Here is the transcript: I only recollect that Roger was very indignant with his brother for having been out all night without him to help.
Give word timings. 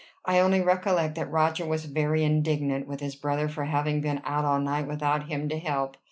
I 0.25 0.39
only 0.39 0.61
recollect 0.61 1.13
that 1.13 1.29
Roger 1.29 1.63
was 1.63 1.85
very 1.85 2.23
indignant 2.23 2.87
with 2.87 3.01
his 3.01 3.15
brother 3.15 3.47
for 3.47 3.65
having 3.65 4.01
been 4.01 4.19
out 4.25 4.45
all 4.45 4.59
night 4.59 4.87
without 4.87 5.27
him 5.27 5.47
to 5.49 5.59
help. 5.59 5.95